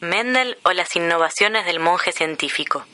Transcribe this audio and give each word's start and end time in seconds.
Mendel 0.00 0.56
o 0.64 0.72
las 0.72 0.94
innovaciones 0.94 1.66
del 1.66 1.80
monje 1.80 2.12
científico. 2.12 2.86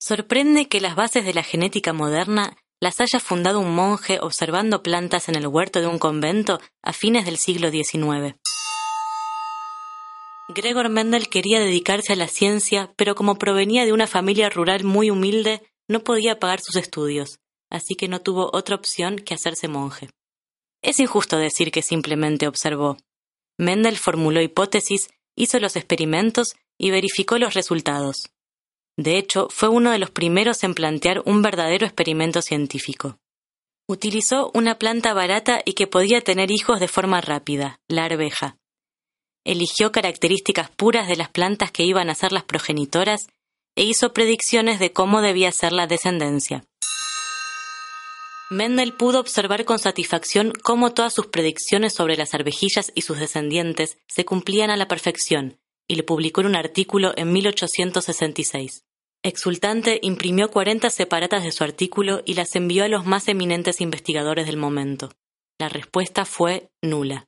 Sorprende 0.00 0.66
que 0.66 0.80
las 0.80 0.96
bases 0.96 1.26
de 1.26 1.34
la 1.34 1.42
genética 1.42 1.92
moderna 1.92 2.56
las 2.80 3.00
haya 3.00 3.20
fundado 3.20 3.60
un 3.60 3.74
monje 3.74 4.18
observando 4.20 4.82
plantas 4.82 5.28
en 5.28 5.34
el 5.34 5.46
huerto 5.46 5.80
de 5.80 5.86
un 5.86 5.98
convento 5.98 6.60
a 6.82 6.92
fines 6.92 7.26
del 7.26 7.36
siglo 7.36 7.70
XIX. 7.70 8.36
Gregor 10.54 10.88
Mendel 10.88 11.28
quería 11.28 11.60
dedicarse 11.60 12.14
a 12.14 12.16
la 12.16 12.28
ciencia, 12.28 12.94
pero 12.96 13.14
como 13.14 13.36
provenía 13.36 13.84
de 13.84 13.92
una 13.92 14.06
familia 14.06 14.48
rural 14.48 14.84
muy 14.84 15.10
humilde, 15.10 15.60
no 15.86 16.00
podía 16.00 16.38
pagar 16.38 16.60
sus 16.60 16.76
estudios, 16.76 17.40
así 17.68 17.94
que 17.94 18.08
no 18.08 18.22
tuvo 18.22 18.48
otra 18.54 18.76
opción 18.76 19.16
que 19.16 19.34
hacerse 19.34 19.68
monje. 19.68 20.08
Es 20.80 21.00
injusto 21.00 21.36
decir 21.36 21.70
que 21.70 21.82
simplemente 21.82 22.46
observó. 22.46 22.96
Mendel 23.58 23.98
formuló 23.98 24.40
hipótesis 24.40 25.10
hizo 25.38 25.58
los 25.60 25.76
experimentos 25.76 26.56
y 26.76 26.90
verificó 26.90 27.38
los 27.38 27.54
resultados. 27.54 28.30
De 28.96 29.16
hecho, 29.16 29.46
fue 29.50 29.68
uno 29.68 29.92
de 29.92 29.98
los 29.98 30.10
primeros 30.10 30.64
en 30.64 30.74
plantear 30.74 31.22
un 31.24 31.40
verdadero 31.40 31.86
experimento 31.86 32.42
científico. 32.42 33.18
Utilizó 33.86 34.50
una 34.52 34.78
planta 34.78 35.14
barata 35.14 35.62
y 35.64 35.74
que 35.74 35.86
podía 35.86 36.20
tener 36.20 36.50
hijos 36.50 36.80
de 36.80 36.88
forma 36.88 37.20
rápida, 37.20 37.80
la 37.86 38.04
arveja. 38.04 38.58
Eligió 39.44 39.92
características 39.92 40.70
puras 40.70 41.06
de 41.06 41.16
las 41.16 41.30
plantas 41.30 41.70
que 41.70 41.84
iban 41.84 42.10
a 42.10 42.14
ser 42.14 42.32
las 42.32 42.42
progenitoras 42.42 43.28
e 43.76 43.84
hizo 43.84 44.12
predicciones 44.12 44.80
de 44.80 44.92
cómo 44.92 45.22
debía 45.22 45.52
ser 45.52 45.72
la 45.72 45.86
descendencia. 45.86 46.64
Mendel 48.50 48.94
pudo 48.94 49.20
observar 49.20 49.66
con 49.66 49.78
satisfacción 49.78 50.52
cómo 50.62 50.94
todas 50.94 51.12
sus 51.12 51.26
predicciones 51.26 51.92
sobre 51.92 52.16
las 52.16 52.32
arvejillas 52.32 52.90
y 52.94 53.02
sus 53.02 53.18
descendientes 53.18 53.98
se 54.08 54.24
cumplían 54.24 54.70
a 54.70 54.76
la 54.76 54.88
perfección, 54.88 55.58
y 55.86 55.96
le 55.96 56.02
publicó 56.02 56.40
en 56.40 56.48
un 56.48 56.56
artículo 56.56 57.12
en 57.16 57.30
1866. 57.30 58.84
Exultante, 59.22 59.98
imprimió 60.02 60.50
40 60.50 60.88
separatas 60.88 61.44
de 61.44 61.52
su 61.52 61.62
artículo 61.62 62.22
y 62.24 62.34
las 62.34 62.56
envió 62.56 62.84
a 62.84 62.88
los 62.88 63.04
más 63.04 63.28
eminentes 63.28 63.82
investigadores 63.82 64.46
del 64.46 64.56
momento. 64.56 65.10
La 65.58 65.68
respuesta 65.68 66.24
fue 66.24 66.70
nula. 66.82 67.26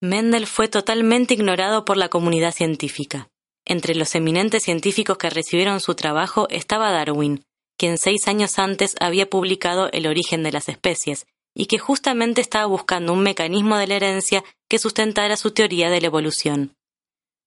Mendel 0.00 0.46
fue 0.46 0.68
totalmente 0.68 1.34
ignorado 1.34 1.84
por 1.84 1.98
la 1.98 2.08
comunidad 2.08 2.52
científica. 2.52 3.28
Entre 3.66 3.94
los 3.94 4.14
eminentes 4.14 4.62
científicos 4.62 5.18
que 5.18 5.28
recibieron 5.28 5.80
su 5.80 5.94
trabajo 5.94 6.46
estaba 6.50 6.90
Darwin, 6.90 7.44
quien 7.76 7.98
seis 7.98 8.28
años 8.28 8.58
antes 8.58 8.94
había 9.00 9.28
publicado 9.28 9.90
El 9.92 10.06
origen 10.06 10.42
de 10.42 10.52
las 10.52 10.68
especies, 10.68 11.26
y 11.54 11.66
que 11.66 11.78
justamente 11.78 12.40
estaba 12.40 12.66
buscando 12.66 13.12
un 13.12 13.22
mecanismo 13.22 13.76
de 13.76 13.86
la 13.86 13.94
herencia 13.96 14.44
que 14.68 14.78
sustentara 14.78 15.36
su 15.36 15.52
teoría 15.52 15.90
de 15.90 16.00
la 16.00 16.06
evolución. 16.08 16.74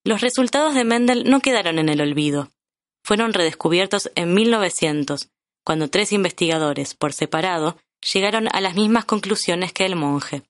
Los 0.05 0.21
resultados 0.21 0.73
de 0.73 0.85
Mendel 0.85 1.29
no 1.29 1.41
quedaron 1.41 1.79
en 1.79 1.89
el 1.89 1.99
olvido. 1.99 2.49
Fueron 3.03 3.33
redescubiertos 3.33 4.09
en 4.15 4.33
1900, 4.33 5.29
cuando 5.65 5.89
tres 5.89 6.13
investigadores, 6.13 6.93
por 6.93 7.11
separado, 7.11 7.77
llegaron 8.13 8.47
a 8.53 8.61
las 8.61 8.75
mismas 8.75 9.05
conclusiones 9.05 9.73
que 9.73 9.85
el 9.85 9.95
monje. 9.95 10.43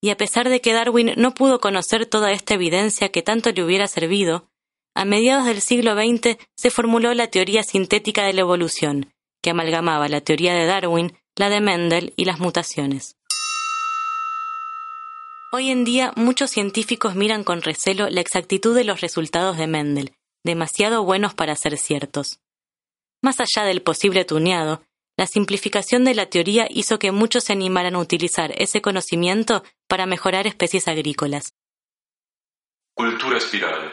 Y 0.00 0.10
a 0.10 0.16
pesar 0.16 0.48
de 0.48 0.60
que 0.60 0.72
Darwin 0.72 1.14
no 1.16 1.34
pudo 1.34 1.60
conocer 1.60 2.06
toda 2.06 2.32
esta 2.32 2.54
evidencia 2.54 3.10
que 3.10 3.22
tanto 3.22 3.50
le 3.50 3.64
hubiera 3.64 3.86
servido, 3.88 4.48
a 4.94 5.04
mediados 5.04 5.46
del 5.46 5.60
siglo 5.60 5.94
XX 5.94 6.36
se 6.56 6.70
formuló 6.70 7.14
la 7.14 7.28
teoría 7.28 7.62
sintética 7.62 8.24
de 8.24 8.34
la 8.34 8.42
evolución, 8.42 9.11
que 9.42 9.50
amalgamaba 9.50 10.08
la 10.08 10.20
teoría 10.20 10.54
de 10.54 10.66
Darwin, 10.66 11.18
la 11.36 11.50
de 11.50 11.60
Mendel 11.60 12.12
y 12.16 12.24
las 12.24 12.40
mutaciones. 12.40 13.16
Hoy 15.52 15.70
en 15.70 15.84
día 15.84 16.12
muchos 16.16 16.50
científicos 16.50 17.14
miran 17.14 17.44
con 17.44 17.60
recelo 17.60 18.08
la 18.08 18.22
exactitud 18.22 18.74
de 18.74 18.84
los 18.84 19.02
resultados 19.02 19.58
de 19.58 19.66
Mendel, 19.66 20.14
demasiado 20.44 21.04
buenos 21.04 21.34
para 21.34 21.56
ser 21.56 21.76
ciertos. 21.76 22.40
Más 23.20 23.36
allá 23.38 23.66
del 23.66 23.82
posible 23.82 24.24
tuneado, 24.24 24.82
la 25.18 25.26
simplificación 25.26 26.04
de 26.04 26.14
la 26.14 26.26
teoría 26.26 26.66
hizo 26.70 26.98
que 26.98 27.12
muchos 27.12 27.44
se 27.44 27.52
animaran 27.52 27.96
a 27.96 27.98
utilizar 27.98 28.52
ese 28.56 28.80
conocimiento 28.80 29.62
para 29.88 30.06
mejorar 30.06 30.46
especies 30.46 30.88
agrícolas. 30.88 31.52
Cultura 32.94 33.36
espiral. 33.36 33.92